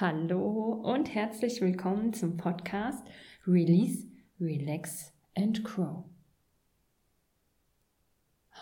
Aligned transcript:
Hallo 0.00 0.80
und 0.82 1.14
herzlich 1.14 1.60
willkommen 1.60 2.14
zum 2.14 2.38
Podcast 2.38 3.06
Release, 3.46 4.08
Relax 4.40 5.12
and 5.36 5.62
Grow. 5.62 6.04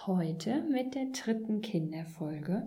Heute 0.04 0.64
mit 0.64 0.96
der 0.96 1.06
dritten 1.12 1.60
Kinderfolge 1.60 2.66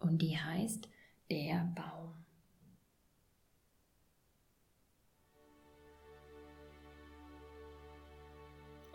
und 0.00 0.20
die 0.22 0.36
heißt 0.36 0.88
Der 1.30 1.72
Baum. 1.76 2.14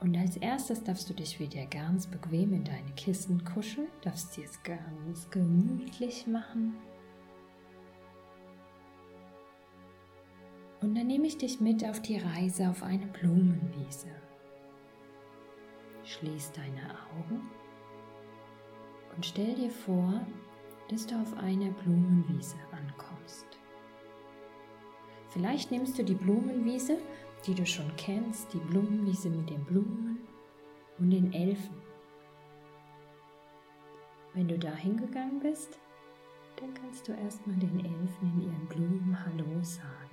Und 0.01 0.17
als 0.17 0.35
erstes 0.35 0.83
darfst 0.83 1.09
du 1.09 1.13
dich 1.13 1.39
wieder 1.39 1.65
ganz 1.67 2.05
bequem 2.05 2.51
in 2.51 2.65
deine 2.65 2.91
Kissen 2.97 3.45
kuscheln, 3.45 3.87
darfst 4.01 4.35
dir 4.35 4.43
es 4.43 4.61
ganz 4.61 5.29
gemütlich 5.29 6.27
machen 6.27 6.73
Und 10.83 10.95
dann 10.95 11.07
nehme 11.07 11.27
ich 11.27 11.37
dich 11.37 11.61
mit 11.61 11.85
auf 11.85 12.01
die 12.01 12.17
Reise 12.17 12.69
auf 12.69 12.83
eine 12.83 13.07
Blumenwiese. 13.07 14.09
Schließ 16.03 16.51
deine 16.51 16.81
Augen 17.09 17.41
und 19.15 19.25
stell 19.25 19.55
dir 19.55 19.69
vor, 19.69 20.27
dass 20.89 21.07
du 21.07 21.15
auf 21.15 21.37
einer 21.37 21.71
Blumenwiese 21.71 22.57
ankommst. 22.73 23.47
Vielleicht 25.29 25.71
nimmst 25.71 25.97
du 25.97 26.03
die 26.03 26.15
Blumenwiese, 26.15 26.97
die 27.47 27.55
du 27.55 27.65
schon 27.65 27.89
kennst, 27.95 28.53
die 28.53 28.59
Blumenwiese 28.59 29.29
mit 29.29 29.49
den 29.49 29.63
Blumen 29.63 30.19
und 30.99 31.11
den 31.11 31.31
Elfen. 31.31 31.81
Wenn 34.33 34.49
du 34.49 34.59
da 34.59 34.75
hingegangen 34.75 35.39
bist, 35.39 35.79
dann 36.57 36.73
kannst 36.73 37.07
du 37.07 37.13
erstmal 37.13 37.55
den 37.55 37.79
Elfen 37.79 38.33
in 38.33 38.41
ihren 38.41 38.67
Blumen 38.67 39.17
Hallo 39.25 39.63
sagen. 39.63 40.12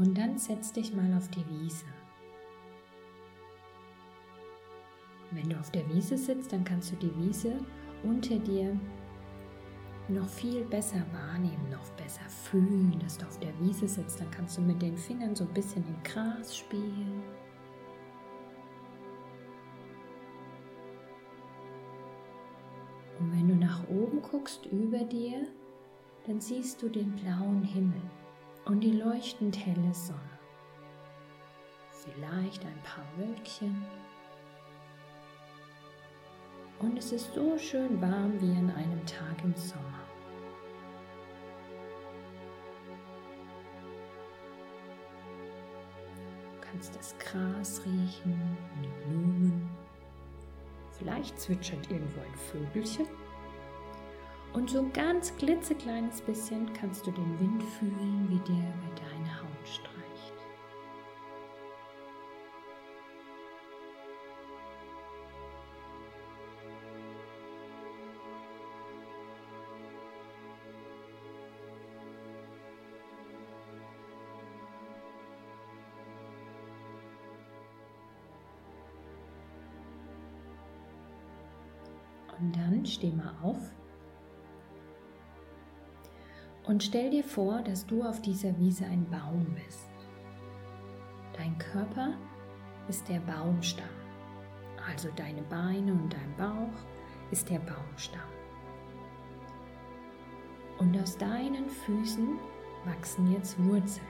Und 0.00 0.16
dann 0.16 0.38
setz 0.38 0.72
dich 0.72 0.94
mal 0.94 1.12
auf 1.14 1.28
die 1.28 1.46
Wiese. 1.46 1.84
Wenn 5.30 5.50
du 5.50 5.60
auf 5.60 5.70
der 5.70 5.86
Wiese 5.90 6.16
sitzt, 6.16 6.54
dann 6.54 6.64
kannst 6.64 6.92
du 6.92 6.96
die 6.96 7.14
Wiese 7.18 7.58
unter 8.02 8.38
dir 8.38 8.74
noch 10.08 10.26
viel 10.26 10.64
besser 10.64 11.04
wahrnehmen, 11.12 11.68
noch 11.70 11.86
besser 12.02 12.26
fühlen, 12.30 12.98
dass 12.98 13.18
du 13.18 13.26
auf 13.26 13.38
der 13.40 13.52
Wiese 13.60 13.86
sitzt. 13.86 14.18
Dann 14.18 14.30
kannst 14.30 14.56
du 14.56 14.62
mit 14.62 14.80
den 14.80 14.96
Fingern 14.96 15.36
so 15.36 15.44
ein 15.44 15.52
bisschen 15.52 15.84
im 15.86 16.02
Gras 16.02 16.56
spielen. 16.56 17.22
Und 23.18 23.32
wenn 23.32 23.48
du 23.48 23.54
nach 23.54 23.86
oben 23.90 24.22
guckst 24.22 24.64
über 24.64 25.04
dir, 25.04 25.46
dann 26.26 26.40
siehst 26.40 26.80
du 26.80 26.88
den 26.88 27.14
blauen 27.16 27.62
Himmel 27.62 28.00
und 28.70 28.82
die 28.82 28.92
leuchtend 28.92 29.58
helle 29.66 29.92
Sonne. 29.92 30.38
Vielleicht 31.90 32.64
ein 32.64 32.80
paar 32.84 33.04
Wölkchen. 33.16 33.84
Und 36.78 36.96
es 36.96 37.10
ist 37.10 37.34
so 37.34 37.58
schön 37.58 38.00
warm 38.00 38.40
wie 38.40 38.56
an 38.56 38.70
einem 38.70 39.04
Tag 39.06 39.42
im 39.42 39.54
Sommer. 39.56 40.04
Du 46.54 46.60
kannst 46.60 46.94
das 46.94 47.18
Gras 47.18 47.82
riechen 47.84 48.56
und 48.76 48.84
die 48.84 49.04
Blumen. 49.04 49.68
Vielleicht 50.92 51.40
zwitschert 51.40 51.90
irgendwo 51.90 52.20
ein 52.20 52.36
Vögelchen. 52.36 53.06
Und 54.52 54.68
so 54.68 54.84
ganz 54.92 55.34
klitzekleines 55.36 56.20
bisschen 56.22 56.72
kannst 56.72 57.06
du 57.06 57.12
den 57.12 57.40
Wind 57.40 57.62
fühlen, 57.62 58.26
wie 58.28 58.52
der 58.52 58.56
über 58.56 58.94
deine 58.96 59.40
Haut 59.40 59.68
streicht. 59.68 59.90
Und 82.38 82.56
dann 82.56 82.84
steh 82.84 83.12
mal 83.12 83.34
auf 83.42 83.58
und 86.64 86.82
stell 86.82 87.10
dir 87.10 87.24
vor, 87.24 87.62
dass 87.62 87.86
du 87.86 88.02
auf 88.02 88.20
dieser 88.20 88.56
Wiese 88.58 88.84
ein 88.84 89.06
Baum 89.10 89.46
bist. 89.64 89.88
Dein 91.32 91.56
Körper 91.58 92.14
ist 92.88 93.08
der 93.08 93.20
Baumstamm. 93.20 93.88
Also 94.88 95.08
deine 95.16 95.42
Beine 95.42 95.92
und 95.92 96.12
dein 96.12 96.36
Bauch 96.36 96.72
ist 97.30 97.48
der 97.48 97.60
Baumstamm. 97.60 98.20
Und 100.78 100.96
aus 101.00 101.16
deinen 101.16 101.68
Füßen 101.68 102.38
wachsen 102.84 103.32
jetzt 103.32 103.58
Wurzeln. 103.64 104.06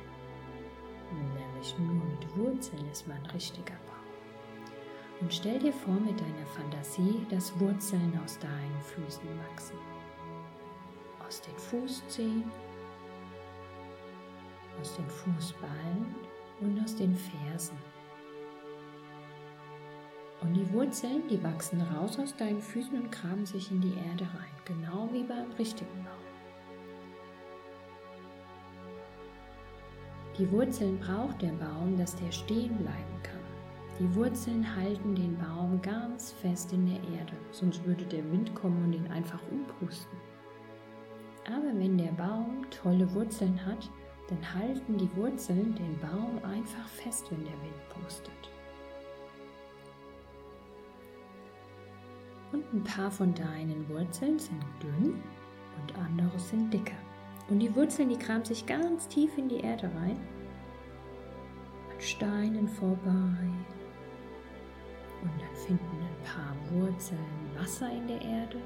Nämlich 1.12 1.77
nur 1.78 1.94
mit 1.94 2.37
Wurzeln 2.37 2.89
ist 2.91 3.06
man 3.09 3.25
richtiger 3.27 3.75
Baum. 3.87 5.21
Und 5.21 5.34
stell 5.34 5.59
dir 5.59 5.72
vor 5.72 5.94
mit 5.94 6.21
deiner 6.21 6.47
Fantasie, 6.47 7.27
dass 7.28 7.59
Wurzeln 7.60 8.19
aus 8.25 8.39
deinen 8.39 8.81
Füßen 8.83 9.28
wachsen 9.50 9.77
aus 11.30 11.41
den 11.42 11.56
Fußzehen, 11.58 12.50
aus 14.80 14.96
den 14.96 15.08
Fußballen 15.08 16.16
und 16.60 16.82
aus 16.82 16.96
den 16.96 17.14
Fersen. 17.14 17.78
Und 20.41 20.54
die 20.54 20.72
Wurzeln, 20.72 21.28
die 21.28 21.41
wachsen 21.41 21.82
raus 21.82 22.18
aus 22.18 22.34
deinen 22.34 22.60
Füßen 22.60 23.00
und 23.00 23.12
graben 23.12 23.46
sich 23.46 23.70
in 23.70 23.80
die 23.80 23.94
Erde 23.94 24.24
rein, 24.24 24.50
genau 24.64 25.08
wie 25.12 25.22
beim 25.22 25.52
richtigen 25.52 26.02
Baum. 26.02 26.14
Die 30.36 30.50
Wurzeln 30.50 30.98
braucht 30.98 31.41
der 31.42 31.52
Baum, 31.52 31.97
dass 31.97 32.16
der 32.16 32.32
stehen 32.32 32.76
bleiben 32.76 33.22
kann. 33.22 33.38
Die 34.00 34.12
Wurzeln 34.16 34.66
halten 34.74 35.14
den 35.14 35.38
Baum 35.38 35.80
ganz 35.80 36.32
fest 36.32 36.72
in 36.72 36.86
der 36.86 37.18
Erde, 37.20 37.34
sonst 37.52 37.84
würde 37.84 38.04
der 38.06 38.28
Wind 38.32 38.52
kommen 38.56 38.82
und 38.86 38.94
ihn 38.94 39.06
einfach 39.12 39.41
umpusten. 39.52 40.29
Aber 41.50 41.77
wenn 41.77 41.99
der 41.99 42.12
Baum 42.12 42.65
tolle 42.71 43.12
Wurzeln 43.12 43.59
hat, 43.66 43.91
dann 44.28 44.55
halten 44.55 44.97
die 44.97 45.11
Wurzeln 45.16 45.75
den 45.75 45.99
Baum 45.99 46.38
einfach 46.44 46.87
fest, 46.87 47.27
wenn 47.31 47.44
der 47.44 47.53
Wind 47.55 47.88
pustet. 47.88 48.31
Und 52.53 52.72
ein 52.72 52.84
paar 52.84 53.10
von 53.10 53.34
deinen 53.34 53.89
Wurzeln 53.89 54.39
sind 54.39 54.62
dünn 54.81 55.22
und 55.81 55.99
andere 55.99 56.39
sind 56.39 56.72
dicker. 56.72 56.99
Und 57.49 57.59
die 57.59 57.75
Wurzeln, 57.75 58.10
die 58.10 58.19
kramen 58.19 58.44
sich 58.44 58.65
ganz 58.66 59.09
tief 59.09 59.37
in 59.37 59.49
die 59.49 59.60
Erde 59.60 59.91
rein, 59.97 60.19
an 61.93 62.00
Steinen 62.00 62.69
vorbei. 62.69 63.50
Und 65.22 65.33
dann 65.39 65.56
finden 65.66 65.83
ein 66.00 66.25
paar 66.25 66.55
Wurzeln 66.72 67.19
Wasser 67.56 67.91
in 67.91 68.06
der 68.06 68.22
Erde 68.22 68.60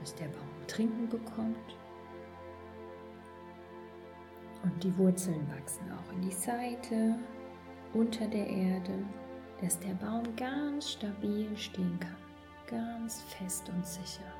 dass 0.00 0.14
der 0.14 0.26
Baum 0.26 0.49
Trinken 0.70 1.08
bekommt. 1.08 1.76
Und 4.62 4.84
die 4.84 4.96
Wurzeln 4.96 5.48
wachsen 5.50 5.90
auch 5.92 6.12
in 6.12 6.20
die 6.20 6.32
Seite, 6.32 7.18
unter 7.92 8.26
der 8.28 8.46
Erde, 8.46 9.04
dass 9.60 9.80
der 9.80 9.94
Baum 9.94 10.22
ganz 10.36 10.92
stabil 10.92 11.56
stehen 11.56 11.98
kann, 11.98 12.16
ganz 12.66 13.22
fest 13.22 13.68
und 13.70 13.84
sicher. 13.84 14.32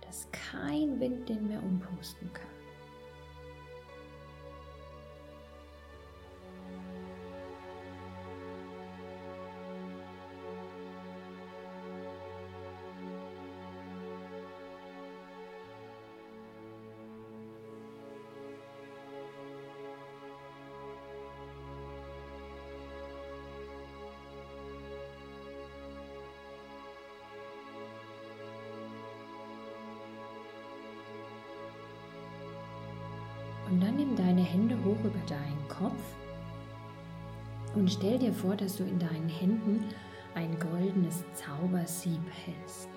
Dass 0.00 0.26
kein 0.32 0.98
Wind 0.98 1.28
den 1.28 1.48
mehr 1.48 1.62
umpusten 1.62 2.32
kann. 2.32 2.59
Und 33.70 33.80
dann 33.80 33.96
nimm 33.96 34.16
deine 34.16 34.42
Hände 34.42 34.76
hoch 34.84 34.98
über 35.04 35.20
deinen 35.26 35.68
Kopf 35.68 36.02
und 37.74 37.90
stell 37.90 38.18
dir 38.18 38.32
vor, 38.32 38.56
dass 38.56 38.76
du 38.76 38.84
in 38.84 38.98
deinen 38.98 39.28
Händen 39.28 39.84
ein 40.34 40.58
goldenes 40.58 41.24
Zaubersieb 41.34 42.20
hältst. 42.44 42.88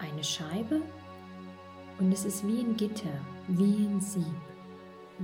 Eine 0.00 0.24
Scheibe 0.24 0.82
und 2.00 2.12
es 2.12 2.24
ist 2.24 2.46
wie 2.46 2.60
ein 2.60 2.76
Gitter, 2.76 3.20
wie 3.48 3.86
ein 3.86 4.00
Sieb. 4.00 4.24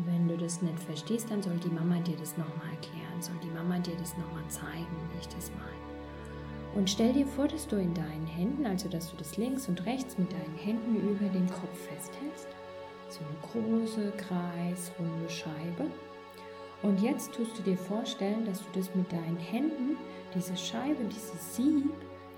Wenn 0.07 0.29
du 0.29 0.37
das 0.37 0.63
nicht 0.63 0.79
verstehst, 0.79 1.31
dann 1.31 1.43
soll 1.43 1.57
die 1.57 1.69
Mama 1.69 1.99
dir 1.99 2.17
das 2.17 2.39
nochmal 2.39 2.71
erklären, 2.71 3.21
soll 3.21 3.35
die 3.43 3.51
Mama 3.51 3.81
dir 3.81 3.97
das 3.97 4.17
nochmal 4.17 4.47
zeigen, 4.49 4.87
wie 5.13 5.19
ich 5.19 5.29
das 5.29 5.51
meine. 5.51 6.77
Und 6.77 6.89
stell 6.89 7.13
dir 7.13 7.27
vor, 7.27 7.49
dass 7.49 7.67
du 7.67 7.75
in 7.75 7.93
deinen 7.93 8.27
Händen, 8.27 8.65
also 8.67 8.89
dass 8.89 9.11
du 9.11 9.17
das 9.17 9.37
links 9.37 9.69
und 9.69 9.85
rechts 9.85 10.17
mit 10.17 10.33
deinen 10.33 10.57
Händen 10.57 10.95
über 10.95 11.29
den 11.29 11.49
Kopf 11.49 11.77
festhältst. 11.89 12.47
So 13.11 13.21
eine 13.21 13.79
große, 13.81 14.13
kreisrunde 14.13 15.29
Scheibe. 15.29 15.91
Und 16.83 17.01
jetzt 17.01 17.35
tust 17.35 17.59
du 17.59 17.63
dir 17.63 17.77
vorstellen, 17.77 18.47
dass 18.47 18.61
du 18.61 18.69
das 18.73 18.95
mit 18.95 19.13
deinen 19.13 19.37
Händen, 19.37 19.97
diese 20.35 20.57
Scheibe, 20.57 21.05
dieses 21.05 21.57
Sieb, 21.57 21.93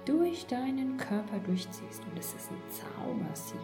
durch 0.05 0.47
deinen 0.47 0.97
Körper 0.97 1.39
durchziehst. 1.47 2.03
Und 2.11 2.19
es 2.19 2.35
ist 2.35 2.51
ein 2.51 2.63
Zaubersieb. 2.71 3.61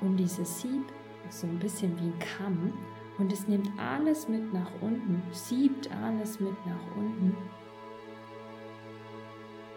Und 0.00 0.16
dieses 0.16 0.60
Sieb 0.60 0.84
ist 1.28 1.40
so 1.40 1.46
ein 1.46 1.58
bisschen 1.58 1.94
wie 1.98 2.06
ein 2.06 2.18
Kamm. 2.38 2.72
Und 3.18 3.30
es 3.30 3.46
nimmt 3.46 3.68
alles 3.78 4.28
mit 4.28 4.54
nach 4.54 4.70
unten, 4.80 5.22
siebt 5.32 5.90
alles 5.92 6.40
mit 6.40 6.54
nach 6.64 6.96
unten 6.96 7.36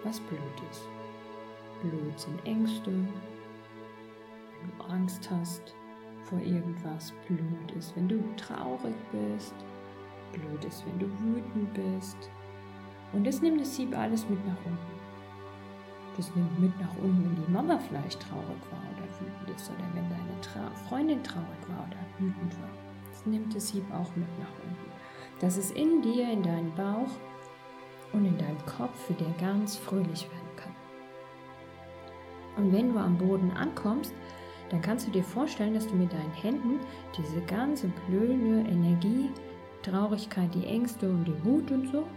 was 0.03 0.19
blöd 0.19 0.39
ist. 0.69 0.88
Blöd 1.81 2.19
sind 2.19 2.45
Ängste, 2.45 2.91
wenn 2.91 4.77
du 4.77 4.83
Angst 4.85 5.29
hast 5.29 5.75
vor 6.25 6.39
irgendwas, 6.39 7.13
blöd 7.27 7.71
ist, 7.77 7.95
wenn 7.95 8.07
du 8.07 8.23
traurig 8.37 8.95
bist, 9.11 9.53
blöd 10.31 10.65
ist, 10.65 10.85
wenn 10.85 10.99
du 10.99 11.05
wütend 11.19 11.73
bist. 11.73 12.29
Und 13.13 13.25
das 13.25 13.41
nimmt 13.41 13.61
das 13.61 13.75
Sieb 13.75 13.97
alles 13.97 14.27
mit 14.29 14.45
nach 14.45 14.57
unten. 14.65 14.93
Das 16.17 16.35
nimmt 16.35 16.59
mit 16.59 16.79
nach 16.79 16.95
unten, 17.01 17.23
wenn 17.25 17.45
die 17.45 17.51
Mama 17.51 17.79
vielleicht 17.79 18.21
traurig 18.21 18.61
war 18.71 18.83
oder 18.95 19.07
wütend 19.19 19.55
ist 19.55 19.69
oder 19.69 19.85
wenn 19.93 20.09
deine 20.09 20.41
Tra 20.41 20.69
Freundin 20.87 21.23
traurig 21.23 21.69
war 21.69 21.87
oder 21.87 21.97
wütend 22.19 22.53
war. 22.61 22.69
Das 23.11 23.25
nimmt 23.25 23.55
das 23.55 23.69
Sieb 23.69 23.85
auch 23.93 24.15
mit 24.15 24.27
nach 24.39 24.53
unten. 24.63 24.91
Dass 25.39 25.57
es 25.57 25.71
in 25.71 26.01
dir, 26.01 26.31
in 26.31 26.43
deinen 26.43 26.73
Bauch 26.75 27.09
und 28.13 28.25
in 28.25 28.37
deinem 28.37 28.63
Kopf 28.65 29.09
wieder 29.09 29.29
ganz 29.39 29.75
fröhlich 29.75 30.29
werden 30.29 30.55
kann. 30.55 30.75
Und 32.57 32.71
wenn 32.71 32.93
du 32.93 32.99
am 32.99 33.17
Boden 33.17 33.51
ankommst, 33.51 34.13
dann 34.73 34.81
kannst 34.81 35.05
du 35.05 35.11
dir 35.11 35.23
vorstellen, 35.23 35.75
dass 35.75 35.85
du 35.85 35.93
mit 35.93 36.11
deinen 36.11 36.31
Händen 36.31 36.79
diese 37.15 37.39
ganze 37.41 37.89
blöde 38.07 38.67
Energie, 38.67 39.29
Traurigkeit, 39.83 40.49
die 40.55 40.65
Ängste 40.65 41.07
und 41.11 41.25
die 41.25 41.45
Wut 41.45 41.69
und 41.69 41.91
so, 41.91 42.07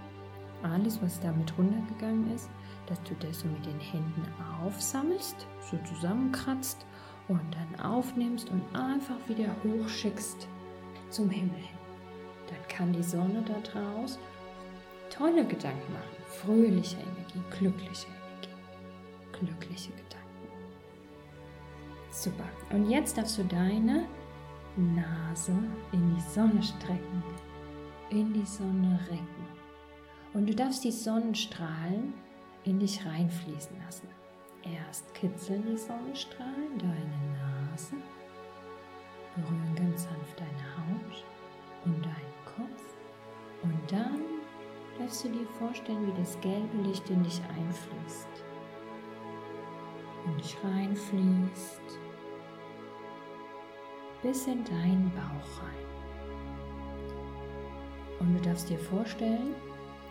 alles, 0.62 1.02
was 1.02 1.20
damit 1.20 1.52
runtergegangen 1.58 2.34
ist, 2.34 2.48
dass 2.86 2.98
du 3.02 3.14
das 3.20 3.40
so 3.40 3.46
mit 3.48 3.66
den 3.66 3.78
Händen 3.78 4.26
aufsammelst, 4.64 5.46
so 5.70 5.76
zusammenkratzt 5.84 6.86
und 7.28 7.42
dann 7.52 7.78
aufnimmst 7.84 8.48
und 8.48 8.62
einfach 8.74 9.18
wieder 9.28 9.54
hochschickst 9.62 10.48
zum 11.10 11.28
Himmel 11.28 11.56
hin. 11.56 11.78
Dann 12.48 12.68
kann 12.74 12.90
die 12.90 13.02
Sonne 13.02 13.44
da 13.46 13.60
draußen 13.70 14.22
tolle 15.10 15.44
Gedanken 15.44 15.92
machen. 15.92 16.06
Fröhliche 16.26 16.96
Energie, 16.96 17.42
glückliche 17.58 18.06
Energie, 18.06 19.44
glückliche 19.44 19.90
Gedanken. 19.90 20.25
Super. 22.16 22.44
Und 22.70 22.88
jetzt 22.88 23.18
darfst 23.18 23.36
du 23.36 23.44
deine 23.44 24.06
Nase 24.74 25.52
in 25.92 26.14
die 26.14 26.20
Sonne 26.22 26.62
strecken, 26.62 27.22
in 28.08 28.32
die 28.32 28.46
Sonne 28.46 28.98
recken. 29.10 29.46
Und 30.32 30.48
du 30.48 30.54
darfst 30.54 30.82
die 30.84 30.92
Sonnenstrahlen 30.92 32.14
in 32.64 32.78
dich 32.78 33.04
reinfließen 33.04 33.76
lassen. 33.84 34.08
Erst 34.62 35.12
kitzeln 35.12 35.62
die 35.70 35.76
Sonnenstrahlen 35.76 36.78
deine 36.78 37.70
Nase, 37.70 37.96
berühren 39.34 39.74
ganz 39.76 40.04
sanft 40.04 40.40
deine 40.40 40.76
Haut 40.76 41.24
und 41.84 42.02
deinen 42.02 42.36
Kopf 42.46 42.82
und 43.62 43.92
dann 43.92 44.22
darfst 44.98 45.22
du 45.26 45.28
dir 45.28 45.46
vorstellen, 45.58 46.06
wie 46.06 46.18
das 46.18 46.40
gelbe 46.40 46.78
Licht 46.78 47.10
in 47.10 47.22
dich 47.22 47.42
einfließt. 47.42 48.42
In 50.24 50.36
dich 50.38 50.56
reinfließt. 50.64 52.05
Bis 54.26 54.48
in 54.48 54.64
deinen 54.64 55.12
Bauch 55.14 55.62
rein. 55.62 55.86
Und 58.18 58.34
du 58.34 58.40
darfst 58.42 58.68
dir 58.68 58.78
vorstellen, 58.78 59.54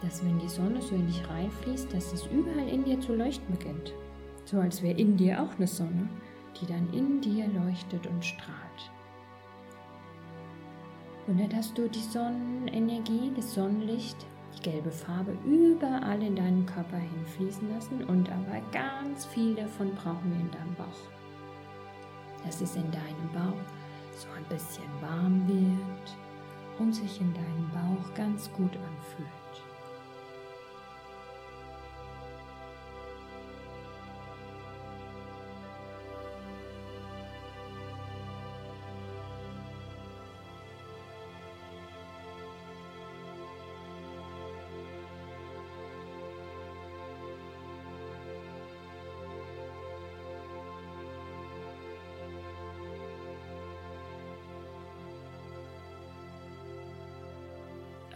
dass 0.02 0.24
wenn 0.24 0.40
die 0.40 0.48
Sonne 0.48 0.82
so 0.82 0.96
in 0.96 1.06
dich 1.06 1.22
reinfließt, 1.30 1.94
dass 1.94 2.14
es 2.14 2.26
überall 2.28 2.70
in 2.70 2.86
dir 2.86 2.98
zu 3.02 3.14
leuchten 3.14 3.58
beginnt. 3.58 3.94
So 4.46 4.62
als 4.62 4.82
wäre 4.82 4.98
in 4.98 5.18
dir 5.18 5.44
auch 5.44 5.54
eine 5.58 5.68
Sonne, 5.68 6.08
die 6.62 6.66
dann 6.66 6.88
in 6.94 7.20
dir 7.20 7.46
leuchtet 7.48 8.08
und 8.08 8.24
strahlt. 8.24 8.56
Und 11.28 11.38
dann 11.38 11.50
darfst 11.50 11.78
du 11.78 11.90
die 11.90 12.00
Sonnenenergie, 12.00 13.34
das 13.36 13.54
Sonnenlicht 13.54 14.16
gelbe 14.64 14.92
Farbe 14.92 15.38
überall 15.46 16.24
in 16.24 16.38
deinen 16.38 16.66
Körper 16.66 17.00
hinfließen 17.00 17.70
lassen 17.70 18.06
und 18.06 18.32
aber 18.32 18.62
ganz 18.72 19.26
viel 19.26 19.56
davon 19.56 19.94
brauchen 19.94 20.32
wir 20.32 20.40
in 20.40 20.52
deinem 20.52 20.76
Bauch. 20.76 21.10
Dass 22.46 22.62
es 22.62 22.78
in 22.78 22.90
deinem 22.92 23.32
Bauch 23.34 23.75
so 24.16 24.28
ein 24.36 24.44
bisschen 24.46 24.90
warm 25.02 25.48
wird 25.48 26.18
und 26.80 26.94
sich 26.94 27.20
in 27.22 27.34
deinem 27.34 27.70
Bauch 27.72 28.14
ganz 28.16 28.52
gut 28.54 28.72
anfühlt. 28.72 29.45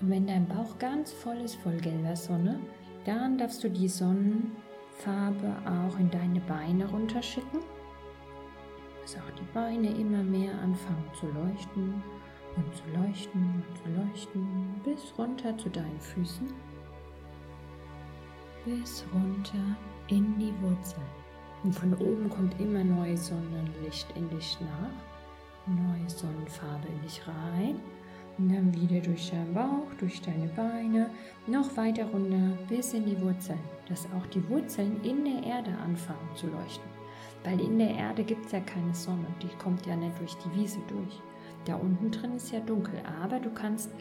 Und 0.02 0.10
wenn 0.10 0.28
dein 0.28 0.48
Bauch 0.48 0.78
ganz 0.80 1.12
voll 1.12 1.38
ist, 1.38 1.56
voll 1.56 1.78
gelber 1.78 2.16
Sonne, 2.16 2.60
dann 3.06 3.38
darfst 3.38 3.64
du 3.64 3.70
die 3.70 3.88
Sonnenfarbe 3.88 5.56
auch 5.66 6.00
in 6.00 6.10
deine 6.10 6.40
Beine 6.42 6.88
runterschicken. 6.88 7.60
Dass 9.02 9.16
auch 9.16 9.32
die 9.38 9.54
Beine 9.54 9.90
immer 9.90 10.24
mehr 10.24 10.54
anfangen 10.62 11.10
zu 11.20 11.28
leuchten 11.28 12.04
und 12.56 12.76
zu 12.76 12.84
leuchten 13.02 13.64
und 13.68 13.78
zu 13.78 14.02
leuchten 14.02 14.82
bis 14.84 15.14
runter 15.18 15.58
zu 15.58 15.70
deinen 15.70 16.00
Füßen. 16.00 16.48
Bis 18.66 19.06
runter 19.14 19.76
in 20.08 20.38
die 20.38 20.54
Wurzeln. 20.62 21.02
Und 21.64 21.74
von 21.74 21.94
oben 21.96 22.30
kommt 22.30 22.60
immer 22.60 22.84
neues 22.84 23.28
Sonnenlicht 23.28 24.08
in 24.16 24.30
dich 24.30 24.58
nach, 24.62 25.74
neue 25.74 26.10
Sonnenfarbe 26.10 26.88
in 26.88 27.02
dich 27.02 27.22
rein. 27.28 27.80
Und 28.40 28.54
dann 28.54 28.74
wieder 28.74 29.02
durch 29.02 29.32
deinen 29.32 29.54
Bauch, 29.54 29.94
durch 30.00 30.22
deine 30.22 30.48
Beine, 30.56 31.10
noch 31.46 31.76
weiter 31.76 32.06
runter 32.06 32.58
bis 32.70 32.94
in 32.94 33.06
die 33.06 33.22
Wurzeln, 33.22 33.60
dass 33.90 34.08
auch 34.18 34.26
die 34.28 34.48
Wurzeln 34.48 34.96
in 35.04 35.26
der 35.26 35.44
Erde 35.44 35.72
anfangen 35.84 36.30
zu 36.36 36.48
leuchten. 36.48 36.90
Weil 37.44 37.60
in 37.60 37.78
der 37.78 37.92
Erde 37.92 38.24
gibt 38.24 38.46
es 38.46 38.54
ja 38.54 38.62
keine 38.62 38.96
Sonne, 38.96 39.28
die 39.42 39.50
kommt 39.62 39.86
ja 39.86 39.96
nicht 39.98 40.18
durch 40.20 40.36
die 40.36 40.56
Wiese 40.56 40.80
durch. 40.88 41.22
Da 41.66 41.76
unten 41.76 42.12
drin 42.12 42.38
ist 42.38 42.54
ja 42.54 42.62
dunkel, 42.62 43.02
aber 43.22 43.40
du 43.40 43.50
kannst 43.50 43.92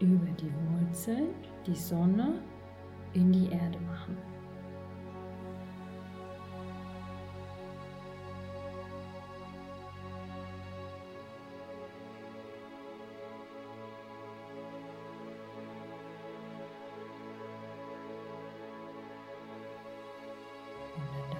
über 0.00 0.26
die 0.38 0.52
Wurzeln 0.68 1.28
die 1.66 1.74
Sonne 1.74 2.42
in 3.14 3.32
die 3.32 3.46
Erde 3.46 3.78
machen. 3.86 4.31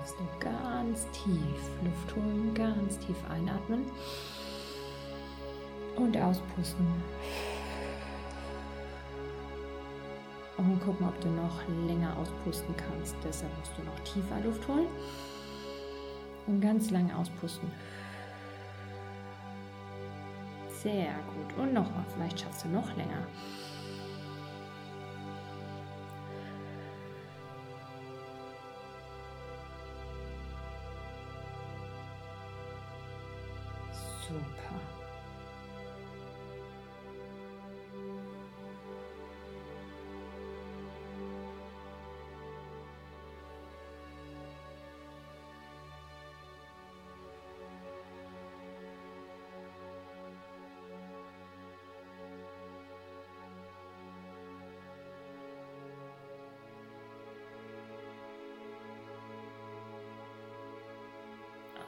Darfst 0.02 0.18
du 0.18 0.24
ganz 0.40 1.06
tief 1.12 1.70
Luft 1.84 2.16
holen, 2.16 2.52
ganz 2.54 2.98
tief 2.98 3.16
einatmen 3.30 3.84
und 5.94 6.16
auspusten. 6.16 6.86
Und 10.56 10.80
gucken, 10.84 11.06
ob 11.06 11.20
du 11.20 11.28
noch 11.28 11.60
länger 11.86 12.16
auspusten 12.16 12.74
kannst. 12.76 13.14
Deshalb 13.24 13.56
musst 13.58 13.72
du 13.78 13.82
noch 13.84 13.98
tiefer 14.00 14.40
Luft 14.40 14.66
holen 14.66 14.88
und 16.48 16.60
ganz 16.60 16.90
lang 16.90 17.10
auspusten. 17.12 17.70
Sehr 20.82 21.14
gut. 21.34 21.62
Und 21.62 21.74
nochmal, 21.74 22.04
vielleicht 22.14 22.40
schaffst 22.40 22.64
du 22.64 22.68
noch 22.68 22.96
länger. 22.96 23.26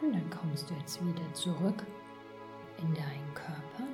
Und 0.04 0.12
dann 0.12 0.28
kommst 0.28 0.68
du 0.68 0.74
jetzt 0.74 1.02
wieder 1.02 1.32
zurück 1.32 1.82
in 2.78 2.92
deinen 2.94 3.34
Körper, 3.34 3.88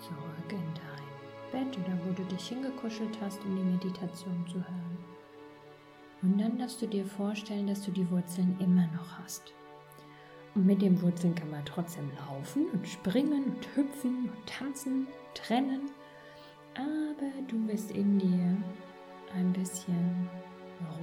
zurück 0.00 0.50
in 0.50 0.62
dein 0.74 1.66
Bett 1.66 1.78
oder 1.78 1.98
wo 2.04 2.12
du 2.12 2.22
dich 2.24 2.48
hingekuschelt 2.48 3.18
hast, 3.20 3.44
um 3.44 3.56
die 3.56 3.62
Meditation 3.62 4.46
zu 4.46 4.54
hören. 4.54 4.98
Und 6.22 6.38
dann 6.38 6.58
darfst 6.58 6.80
du 6.80 6.86
dir 6.86 7.04
vorstellen, 7.04 7.66
dass 7.66 7.82
du 7.82 7.90
die 7.90 8.10
Wurzeln 8.10 8.56
immer 8.60 8.86
noch 8.88 9.18
hast. 9.18 9.52
Und 10.54 10.64
mit 10.64 10.80
den 10.80 11.00
Wurzeln 11.02 11.34
kann 11.34 11.50
man 11.50 11.64
trotzdem 11.66 12.10
laufen 12.16 12.66
und 12.72 12.88
springen 12.88 13.44
und 13.44 13.76
hüpfen 13.76 14.30
und 14.30 14.46
tanzen, 14.46 15.06
trennen. 15.34 15.90
Aber 16.74 17.30
du 17.46 17.68
wirst 17.68 17.90
in 17.90 18.18
dir 18.18 18.56
ein 19.34 19.52
bisschen 19.52 20.28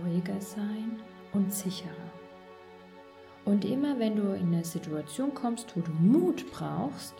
ruhiger 0.04 0.42
sein 0.42 1.00
und 1.34 1.54
sicherer. 1.54 2.05
Und 3.46 3.64
immer 3.64 4.00
wenn 4.00 4.16
du 4.16 4.34
in 4.34 4.48
eine 4.48 4.66
Situation 4.66 5.34
kommst, 5.34 5.78
wo 5.78 5.82
du 5.82 5.92
Mut 5.92 6.52
brauchst, 6.52 7.14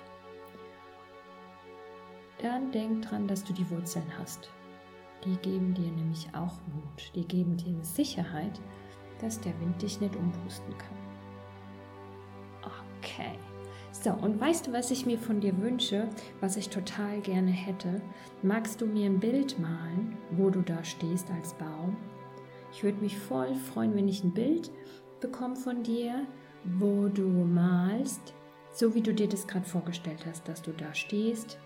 dann 2.41 2.72
denk 2.72 3.03
dran, 3.03 3.27
dass 3.27 3.44
du 3.44 3.53
die 3.53 3.70
Wurzeln 3.70 4.05
hast. 4.17 4.50
Die 5.24 5.38
geben 5.38 5.74
dir 5.74 5.91
nämlich 5.91 6.27
auch 6.34 6.53
Mut. 6.74 7.12
Die 7.15 7.25
geben 7.25 7.58
dir 7.58 7.75
Sicherheit, 7.84 8.60
dass 9.20 9.39
der 9.39 9.60
Wind 9.60 9.82
dich 9.82 10.01
nicht 10.01 10.15
umpusten 10.15 10.75
kann. 10.77 10.98
Okay. 13.00 13.38
So, 13.91 14.12
und 14.12 14.39
weißt 14.41 14.67
du, 14.67 14.74
was 14.74 14.91
ich 14.91 15.05
mir 15.05 15.17
von 15.17 15.39
dir 15.39 15.58
wünsche, 15.60 16.10
was 16.41 16.58
ich 16.58 16.70
total 16.70 17.22
gerne 17.22 17.51
hätte? 17.51 18.01
Magst 18.41 18.82
du 18.82 18.86
mir 18.86 19.05
ein 19.05 19.20
Bild 19.20 19.58
malen, 19.58 20.17
wo 20.32 20.50
du 20.50 20.62
da 20.62 20.84
stehst 20.84 21.32
als 21.32 21.53
Baum? 21.53 21.96
Ich 22.74 22.84
würde 22.84 23.01
mich 23.01 23.17
voll 23.17 23.55
freuen, 23.55 23.96
wenn 23.96 24.08
ich 24.08 24.24
ein 24.24 24.34
Bild 24.34 24.70
bekomme 25.25 25.55
von 25.55 25.82
dir, 25.82 26.27
wo 26.63 27.08
du 27.08 27.27
malst, 27.27 28.34
so 28.72 28.94
wie 28.94 29.01
du 29.01 29.13
dir 29.13 29.27
das 29.27 29.48
gerade 29.48 29.65
vorgestellt 29.65 30.24
hast, 30.27 30.48
dass 30.48 30.62
du 30.62 30.72
da 30.72 30.94
stehst. 30.94 31.58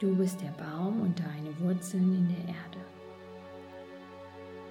Du 0.00 0.16
bist 0.16 0.40
der 0.40 0.52
Baum 0.62 1.00
und 1.00 1.20
deine 1.20 1.58
Wurzeln 1.60 2.12
in 2.12 2.28
der 2.28 2.54
Erde. 2.54 2.78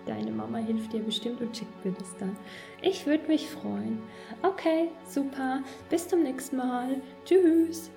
Deine 0.05 0.31
Mama 0.31 0.57
hilft 0.57 0.91
dir 0.91 0.99
bestimmt 0.99 1.39
und 1.39 1.55
schickt 1.55 1.85
mir 1.85 1.93
das 1.93 2.17
dann. 2.17 2.35
Ich 2.81 3.05
würde 3.05 3.27
mich 3.27 3.47
freuen. 3.47 3.99
Okay, 4.41 4.89
super. 5.07 5.61
Bis 5.89 6.07
zum 6.07 6.23
nächsten 6.23 6.57
Mal. 6.57 7.01
Tschüss. 7.23 7.91